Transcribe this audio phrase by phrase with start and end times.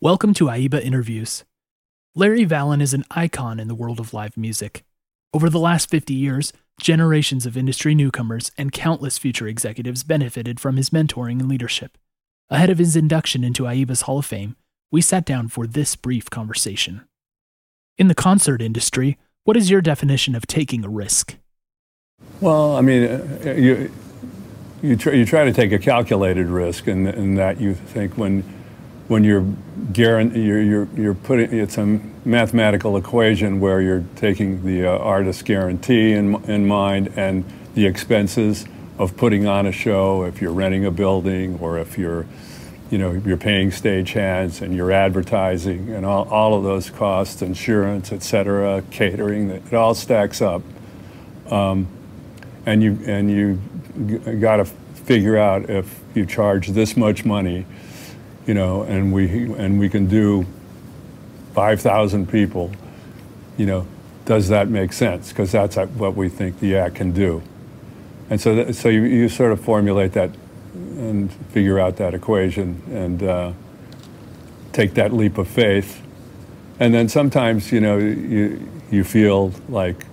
[0.00, 1.42] Welcome to AIBA Interviews.
[2.14, 4.84] Larry Vallon is an icon in the world of live music.
[5.34, 10.76] Over the last 50 years, generations of industry newcomers and countless future executives benefited from
[10.76, 11.98] his mentoring and leadership.
[12.48, 14.54] Ahead of his induction into AIBA's Hall of Fame,
[14.92, 17.00] we sat down for this brief conversation.
[17.96, 21.34] In the concert industry, what is your definition of taking a risk?
[22.40, 23.90] Well, I mean, uh, you,
[24.80, 28.44] you, try, you try to take a calculated risk in, in that you think when
[29.08, 29.44] when you're,
[29.94, 30.20] you're,
[30.62, 31.86] you're, you're putting, it's a
[32.24, 38.66] mathematical equation where you're taking the uh, artist's guarantee in, in mind and the expenses
[38.98, 42.26] of putting on a show if you're renting a building or if you're,
[42.90, 48.12] you know, you're paying stagehands and you're advertising and all, all of those costs, insurance,
[48.12, 50.62] et cetera, catering, it all stacks up.
[51.50, 51.86] Um,
[52.66, 57.64] and you, and you got to figure out if you charge this much money
[58.48, 60.46] you know, and we and we can do
[61.52, 62.72] 5,000 people,
[63.58, 63.86] you know,
[64.24, 65.28] does that make sense?
[65.28, 67.42] Because that's what we think the act can do.
[68.30, 70.30] And so, that, so you, you sort of formulate that
[70.74, 73.52] and figure out that equation and uh,
[74.72, 76.00] take that leap of faith.
[76.80, 80.06] And then sometimes, you know, you, you feel like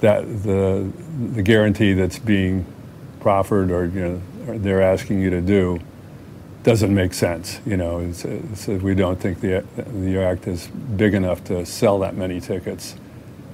[0.00, 0.88] that the,
[1.32, 2.66] the guarantee that's being
[3.20, 4.00] proffered or, you
[4.46, 5.80] know, they're asking you to do
[6.68, 7.62] doesn't make sense.
[7.64, 11.98] You know, it's, it's, we don't think the, the act is big enough to sell
[12.00, 12.94] that many tickets.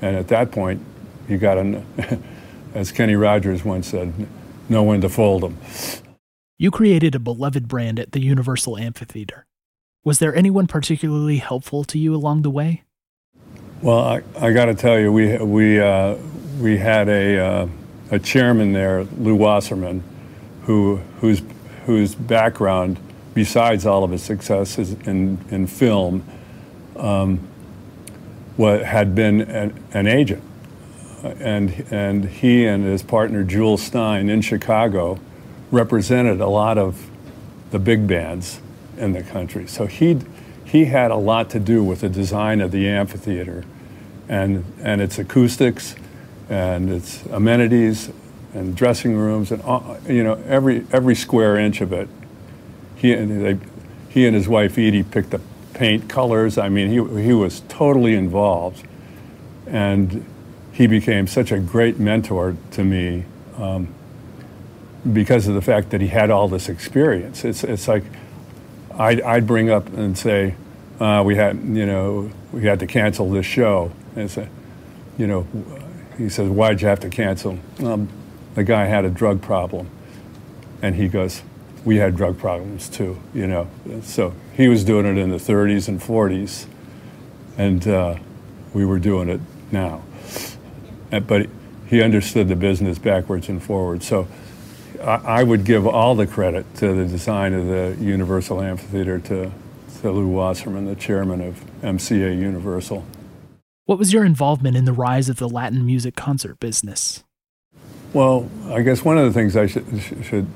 [0.02, 0.82] And at that point,
[1.28, 1.84] you got to,
[2.74, 4.12] as Kenny Rogers once said,
[4.68, 5.58] know when to fold them.
[6.58, 9.46] You created a beloved brand at the Universal Amphitheater.
[10.02, 12.82] Was there anyone particularly helpful to you along the way?
[13.80, 16.16] Well, I, I got to tell you, we, we, uh,
[16.58, 17.68] we had a, uh,
[18.10, 20.02] a chairman there, Lew Wasserman,
[20.62, 21.42] who, whose
[21.84, 22.98] whose background,
[23.34, 26.24] besides all of his successes in, in film,
[26.96, 27.38] um,
[28.56, 30.42] what had been an, an agent.
[31.22, 35.18] And, and he and his partner Jules Stein in Chicago
[35.70, 37.10] represented a lot of
[37.70, 38.60] the big bands
[38.96, 39.66] in the country.
[39.66, 40.20] So he
[40.74, 43.64] he had a lot to do with the design of the amphitheater
[44.28, 45.94] and, and its acoustics
[46.48, 48.10] and its amenities
[48.54, 49.62] and dressing rooms and
[50.08, 52.08] you know every every square inch of it.
[53.04, 53.58] He and they,
[54.08, 55.40] he and his wife Edie picked the
[55.74, 56.56] paint colors.
[56.56, 58.82] I mean, he he was totally involved,
[59.66, 60.24] and
[60.72, 63.26] he became such a great mentor to me
[63.58, 63.88] um,
[65.12, 67.44] because of the fact that he had all this experience.
[67.44, 68.04] It's it's like
[68.98, 70.54] I'd, I'd bring up and say
[70.98, 74.48] uh, we had you know we had to cancel this show and say
[75.18, 75.46] you know
[76.16, 77.58] he says why'd you have to cancel.
[77.80, 78.08] Um,
[78.54, 79.90] the guy had a drug problem.
[80.80, 81.42] And he goes,
[81.84, 83.68] we had drug problems too, you know.
[84.02, 86.66] So he was doing it in the 30s and 40s,
[87.58, 88.16] and uh,
[88.72, 89.40] we were doing it
[89.70, 90.02] now.
[91.10, 91.48] But
[91.86, 94.06] he understood the business backwards and forwards.
[94.06, 94.26] So
[95.00, 99.52] I, I would give all the credit to the design of the Universal Amphitheater to,
[100.00, 103.04] to Lew Wasserman, the chairman of MCA Universal.
[103.84, 107.22] What was your involvement in the rise of the Latin music concert business?
[108.14, 109.84] Well, I guess one of the things I should
[110.22, 110.46] should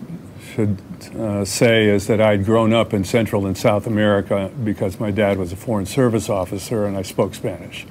[0.54, 0.78] should
[1.16, 5.38] uh, say is that I'd grown up in Central and South America because my dad
[5.38, 7.86] was a foreign service officer and I spoke Spanish,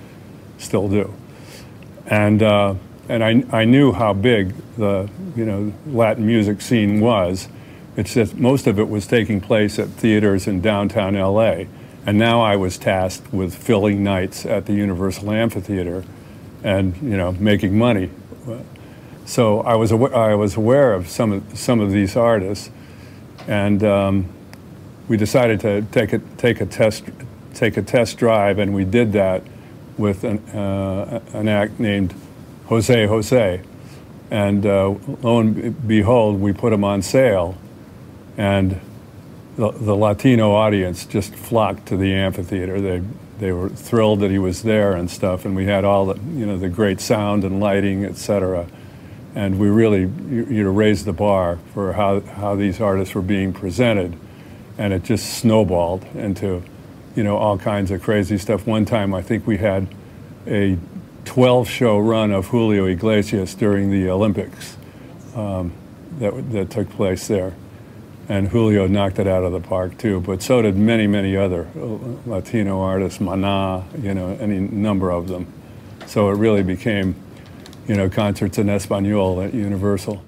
[0.57, 1.13] still do,
[2.05, 2.75] and uh,
[3.09, 7.47] and I I knew how big the you know Latin music scene was.
[7.95, 11.67] It's just most of it was taking place at theaters in downtown L.A.
[12.05, 16.03] And now I was tasked with filling nights at the Universal Amphitheater,
[16.63, 18.09] and you know making money
[19.27, 22.71] so I was, aw- I was aware of some of, some of these artists,
[23.45, 24.29] and um,
[25.09, 27.03] we decided to take a, take, a test,
[27.53, 29.43] take a test drive, and we did that
[29.97, 32.13] with an, uh, an act named
[32.67, 33.61] Jose Jose.
[34.31, 37.57] And uh, lo and behold, we put him on sale,
[38.37, 38.79] and
[39.57, 42.79] the, the Latino audience just flocked to the amphitheater.
[42.79, 43.03] They,
[43.39, 46.45] they were thrilled that he was there and stuff, and we had all the, you
[46.45, 48.67] know, the great sound and lighting, et cetera
[49.37, 53.53] and we really you know raised the bar for how how these artists were being
[53.53, 54.17] presented,
[54.79, 56.63] and it just snowballed into
[57.15, 58.65] you know all kinds of crazy stuff.
[58.65, 59.87] One time I think we had
[60.47, 60.79] a
[61.25, 64.75] 12 show run of Julio Iglesias during the Olympics
[65.35, 65.71] um,
[66.17, 67.53] that that took place there.
[68.29, 71.69] And Julio knocked it out of the park too, but so did many, many other
[72.25, 75.47] Latino artists, Maná, you know, any number of them.
[76.07, 77.15] So it really became
[77.87, 80.23] you know, concerts in Espanol at Universal.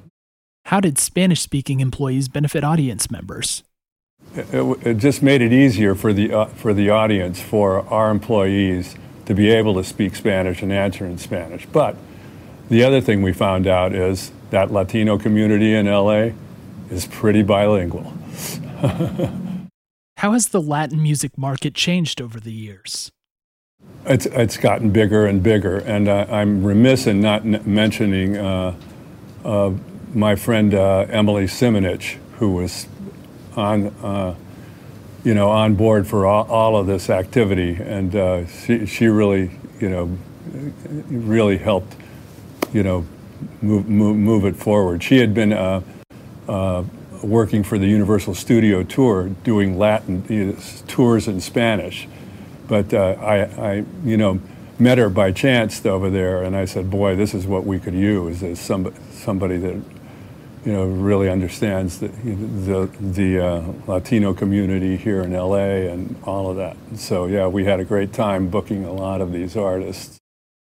[0.66, 3.64] How did Spanish speaking employees benefit audience members?
[4.36, 8.96] it, it, just made it easier for the, uh, for the audience, for our employees
[9.26, 11.66] to be able to speak Spanish and answer in Spanish.
[11.66, 11.96] But
[12.70, 16.32] the other thing we found out is that Latino community in LA
[16.90, 18.14] is pretty bilingual.
[20.18, 23.12] How has the Latin music market changed over the years?
[24.10, 28.76] It's, it's gotten bigger and bigger, and uh, I'm remiss in not n- mentioning uh,
[29.46, 29.74] uh,
[30.16, 32.88] my friend uh, Emily Simonich, who was
[33.56, 34.34] on, uh,
[35.24, 39.52] you know, on board for all, all of this activity, and uh, she, she really,
[39.80, 40.18] you know,
[41.10, 41.96] really helped,
[42.74, 43.06] you know,
[43.62, 45.04] move, move, move it forward.
[45.04, 45.84] She had been
[47.22, 50.56] working for the Universal Studio Tour, doing Latin you know,
[50.88, 52.08] tours in Spanish,
[52.70, 54.40] but uh, I, I, you know,
[54.78, 57.94] met her by chance over there, and I said, "Boy, this is what we could
[57.94, 59.82] use as somebody, somebody that
[60.66, 66.50] you know, really understands the, the, the uh, Latino community here in LA and all
[66.50, 66.76] of that.
[66.96, 70.18] So, yeah, we had a great time booking a lot of these artists.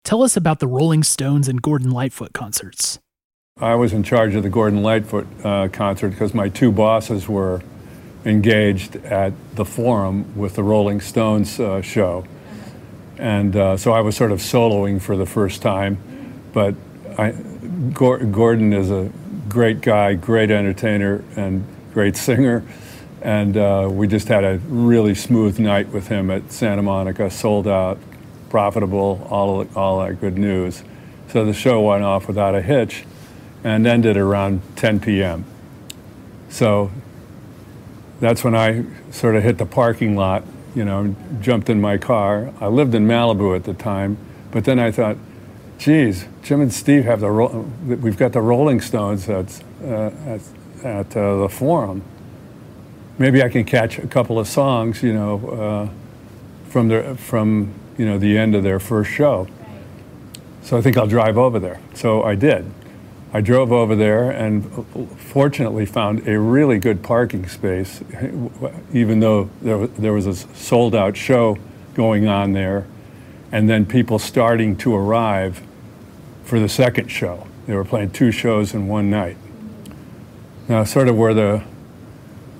[0.04, 3.00] Tell us about the Rolling Stones and Gordon Lightfoot concerts.
[3.60, 7.62] I was in charge of the Gordon Lightfoot uh, concert because my two bosses were
[8.28, 12.26] engaged at the Forum with the Rolling Stones uh, show.
[13.18, 15.98] And uh, so I was sort of soloing for the first time.
[16.54, 16.76] But
[17.18, 17.32] I,
[17.94, 19.12] Gordon is a
[19.48, 22.64] great guy, great entertainer, and great singer.
[23.22, 27.68] And uh, we just had a really smooth night with him at Santa Monica, sold
[27.68, 27.98] out,
[28.50, 30.84] profitable, all, all that good news.
[31.30, 33.06] So the show went off without a hitch
[33.64, 35.46] and ended around 10 p.m.
[36.50, 36.92] So
[38.20, 40.44] that's when I sort of hit the parking lot,
[40.76, 42.54] you know, jumped in my car.
[42.60, 44.18] I lived in Malibu at the time,
[44.52, 45.18] but then I thought,
[45.78, 50.42] geez, Jim and Steve have the, we've got the Rolling Stones at, uh, at,
[50.84, 52.02] at uh, the Forum.
[53.20, 58.06] Maybe I can catch a couple of songs, you know, uh, from, the, from, you
[58.06, 59.48] know, the end of their first show.
[60.62, 61.80] So I think I'll drive over there.
[61.94, 62.72] So I did.
[63.34, 64.86] I drove over there and
[65.18, 68.02] fortunately found a really good parking space,
[68.94, 71.58] even though there, there was a sold out show
[71.94, 72.88] going on there,
[73.52, 75.62] and then people starting to arrive
[76.44, 77.48] for the second show.
[77.66, 79.36] They were playing two shows in one night.
[80.70, 81.64] Now, sort of where the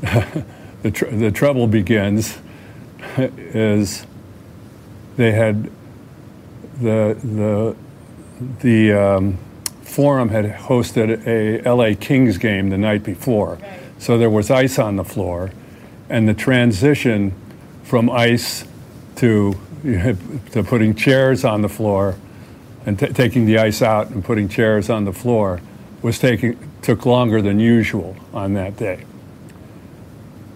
[0.82, 2.38] the, tr- the trouble begins
[3.18, 4.06] is
[5.16, 5.72] they had
[6.80, 7.76] the the
[8.60, 9.38] the um,
[9.88, 13.58] forum had hosted a LA Kings game the night before,
[13.98, 15.52] so there was ice on the floor,
[16.10, 17.34] and the transition
[17.84, 18.66] from ice
[19.16, 19.56] to
[20.52, 22.16] to putting chairs on the floor
[22.86, 25.62] and t- taking the ice out and putting chairs on the floor
[26.02, 29.04] was taking took longer than usual on that day.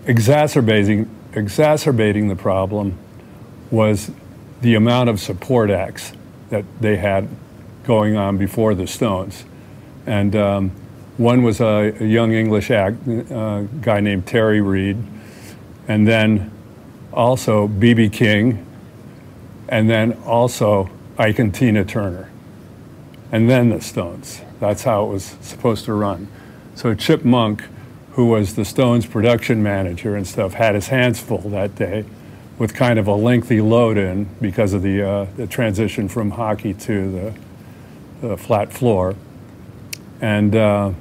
[0.05, 2.97] Exacerbating exacerbating the problem
[3.69, 4.11] was
[4.61, 6.11] the amount of support acts
[6.49, 7.27] that they had
[7.83, 9.45] going on before the Stones,
[10.05, 10.71] and um,
[11.17, 14.97] one was a, a, young English act, uh, guy named Terry Reid,
[15.87, 16.51] and then
[17.13, 18.09] also B.B.
[18.09, 18.65] King,
[19.69, 22.29] and then also Ike and Tina Turner,
[23.31, 24.41] and then the Stones.
[24.59, 26.27] That's how it was supposed to run.
[26.75, 27.63] So Chip Monk,
[28.11, 32.05] who was the Stones production manager and stuff, had his hands full that day
[32.57, 36.73] with kind of a lengthy load in because of the, uh, the transition from hockey
[36.73, 37.33] to the,
[38.21, 39.15] the flat floor.
[40.21, 40.93] And uh,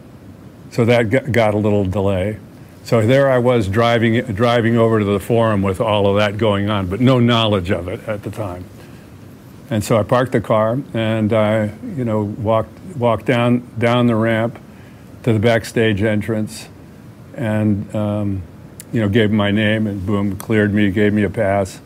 [0.70, 2.38] so that got a little delay.
[2.84, 6.70] So there I was driving, driving over to the forum with all of that going
[6.70, 8.64] on, but no knowledge of it at the time.
[9.68, 14.16] And so I parked the car and I, you know, walked walked down down the
[14.16, 14.58] ramp
[15.22, 16.68] to the backstage entrance,
[17.34, 18.42] and um,
[18.92, 21.80] you know, gave my name and boom, cleared me, gave me a pass,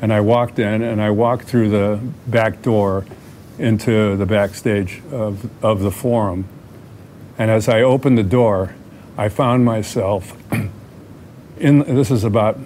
[0.00, 3.04] and I walked in and I walked through the back door
[3.58, 6.46] into the backstage of of the forum,
[7.38, 8.74] and as I opened the door,
[9.16, 10.36] I found myself
[11.58, 11.80] in.
[11.80, 12.58] This is about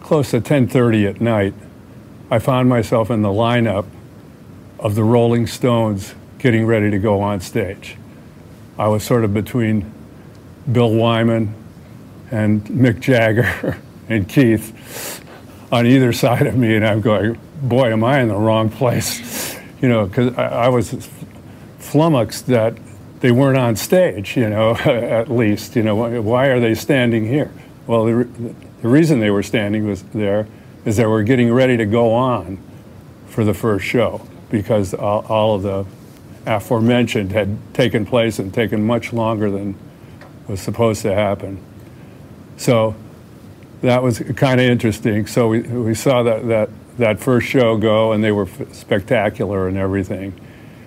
[0.00, 1.54] close to 10:30 at night
[2.28, 3.86] I found myself in the lineup
[4.80, 7.96] of the Rolling Stones getting ready to go on stage.
[8.78, 9.92] I was sort of between
[10.70, 11.54] Bill Wyman
[12.32, 15.22] and Mick Jagger and Keith
[15.70, 19.54] on either side of me, and I'm going, boy, am I in the wrong place?
[19.78, 21.06] You know, because I, I, was
[21.78, 22.78] flummoxed that
[23.20, 25.76] they weren't on stage, you know, at least.
[25.76, 27.52] You know, why, are they standing here?
[27.86, 30.48] Well, the, the reason they were standing was there
[30.86, 32.58] is that we're getting ready to go on
[33.26, 35.84] for the first show because all, all of the
[36.46, 39.76] aforementioned had taken place and taken much longer than
[40.48, 41.58] was supposed to happen.
[42.56, 42.94] So
[43.82, 45.26] that was kind of interesting.
[45.26, 49.68] So we, we saw that, that, that first show go, and they were f- spectacular
[49.68, 50.38] and everything.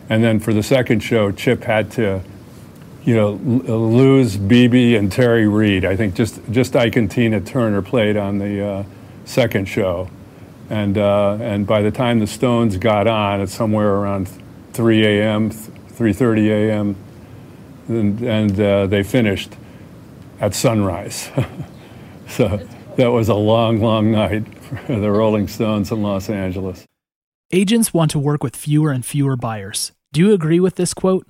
[0.10, 2.22] And then for the second show, Chip had to,
[3.04, 3.30] you know,
[3.68, 5.86] l- lose BB and Terry Reid.
[5.86, 8.84] I think just, just Ike and Tina Turner played on the uh,
[9.26, 10.10] second show.
[10.70, 14.30] And, uh, and by the time the Stones got on, it's somewhere around
[14.74, 16.96] 3 a.m., 3.30 a.m.,
[17.88, 19.56] and, and uh, they finished
[20.40, 21.30] at sunrise.
[22.28, 22.60] so
[23.00, 24.46] that was a long, long night
[24.86, 26.86] for the Rolling Stones in Los Angeles.
[27.52, 29.94] Agents want to work with fewer and fewer buyers.
[30.12, 31.26] Do you agree with this quote?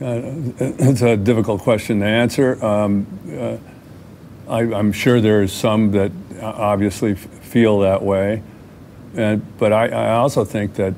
[0.00, 0.20] Uh,
[0.60, 2.64] it's a difficult question to answer.
[2.64, 3.56] Um, uh,
[4.48, 8.44] I, am sure there's some that obviously f- feel that way.
[9.16, 10.94] And, but I, I, also think that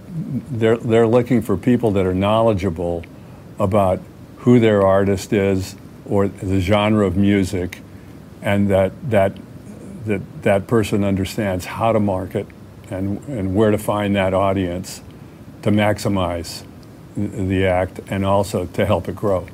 [0.51, 3.05] they're, they're looking for people that are knowledgeable
[3.59, 4.01] about
[4.39, 7.81] who their artist is or the genre of music,
[8.43, 9.33] and that, that,
[10.09, 12.47] that, that person understands how to market
[12.91, 15.03] and, and where to find that audience
[15.63, 16.65] to maximize
[17.17, 19.47] the act and also to help it grow.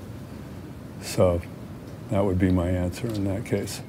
[1.02, 1.40] So
[2.10, 3.82] that would be my answer in that case.